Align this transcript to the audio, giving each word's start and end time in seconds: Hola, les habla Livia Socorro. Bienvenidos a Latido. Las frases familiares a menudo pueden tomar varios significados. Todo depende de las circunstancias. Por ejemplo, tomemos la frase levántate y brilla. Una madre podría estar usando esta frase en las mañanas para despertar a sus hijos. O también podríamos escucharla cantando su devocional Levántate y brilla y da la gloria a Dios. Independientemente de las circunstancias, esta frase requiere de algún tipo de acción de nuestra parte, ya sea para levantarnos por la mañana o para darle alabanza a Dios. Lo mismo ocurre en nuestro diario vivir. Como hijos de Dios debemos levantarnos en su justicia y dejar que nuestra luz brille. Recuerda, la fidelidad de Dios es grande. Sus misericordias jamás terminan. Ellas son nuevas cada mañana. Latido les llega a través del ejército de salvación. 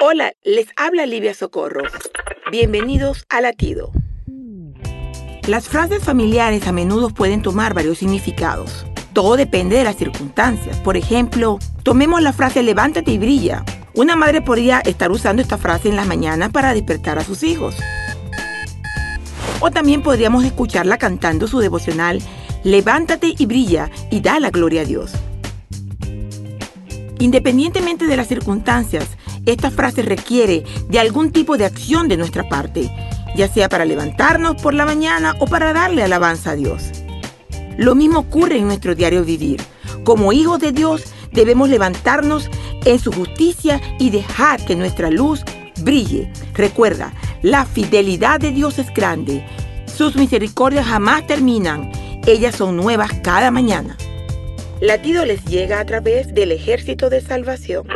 Hola, 0.00 0.32
les 0.44 0.68
habla 0.76 1.06
Livia 1.06 1.32
Socorro. 1.32 1.82
Bienvenidos 2.50 3.24
a 3.30 3.40
Latido. 3.40 3.92
Las 5.46 5.68
frases 5.68 6.04
familiares 6.04 6.66
a 6.66 6.72
menudo 6.72 7.10
pueden 7.10 7.40
tomar 7.40 7.72
varios 7.72 7.98
significados. 7.98 8.84
Todo 9.14 9.36
depende 9.36 9.76
de 9.76 9.84
las 9.84 9.96
circunstancias. 9.96 10.78
Por 10.80 10.96
ejemplo, 10.96 11.58
tomemos 11.82 12.20
la 12.20 12.32
frase 12.32 12.62
levántate 12.62 13.12
y 13.12 13.18
brilla. 13.18 13.64
Una 13.94 14.16
madre 14.16 14.42
podría 14.42 14.80
estar 14.80 15.10
usando 15.10 15.40
esta 15.40 15.56
frase 15.56 15.88
en 15.88 15.96
las 15.96 16.06
mañanas 16.06 16.50
para 16.50 16.74
despertar 16.74 17.18
a 17.18 17.24
sus 17.24 17.42
hijos. 17.42 17.74
O 19.60 19.70
también 19.70 20.02
podríamos 20.02 20.44
escucharla 20.44 20.98
cantando 20.98 21.46
su 21.46 21.60
devocional 21.60 22.20
Levántate 22.66 23.34
y 23.38 23.46
brilla 23.46 23.92
y 24.10 24.20
da 24.20 24.40
la 24.40 24.50
gloria 24.50 24.80
a 24.80 24.84
Dios. 24.84 25.12
Independientemente 27.20 28.06
de 28.06 28.16
las 28.16 28.26
circunstancias, 28.26 29.08
esta 29.46 29.70
frase 29.70 30.02
requiere 30.02 30.64
de 30.88 30.98
algún 30.98 31.32
tipo 31.32 31.56
de 31.56 31.64
acción 31.64 32.08
de 32.08 32.16
nuestra 32.16 32.48
parte, 32.48 32.90
ya 33.36 33.48
sea 33.48 33.68
para 33.68 33.84
levantarnos 33.84 34.60
por 34.60 34.74
la 34.74 34.84
mañana 34.84 35.34
o 35.38 35.46
para 35.46 35.72
darle 35.72 36.02
alabanza 36.02 36.50
a 36.50 36.56
Dios. 36.56 36.90
Lo 37.78 37.94
mismo 37.94 38.20
ocurre 38.20 38.58
en 38.58 38.66
nuestro 38.66 38.94
diario 38.94 39.24
vivir. 39.24 39.62
Como 40.04 40.32
hijos 40.32 40.60
de 40.60 40.72
Dios 40.72 41.04
debemos 41.32 41.68
levantarnos 41.68 42.50
en 42.84 42.98
su 42.98 43.12
justicia 43.12 43.80
y 43.98 44.10
dejar 44.10 44.64
que 44.64 44.76
nuestra 44.76 45.10
luz 45.10 45.44
brille. 45.82 46.32
Recuerda, 46.54 47.12
la 47.42 47.64
fidelidad 47.66 48.40
de 48.40 48.50
Dios 48.50 48.78
es 48.78 48.92
grande. 48.92 49.44
Sus 49.86 50.16
misericordias 50.16 50.86
jamás 50.86 51.26
terminan. 51.26 51.92
Ellas 52.26 52.56
son 52.56 52.76
nuevas 52.76 53.10
cada 53.22 53.50
mañana. 53.50 53.96
Latido 54.80 55.24
les 55.24 55.44
llega 55.44 55.80
a 55.80 55.86
través 55.86 56.34
del 56.34 56.52
ejército 56.52 57.08
de 57.08 57.20
salvación. 57.20 57.86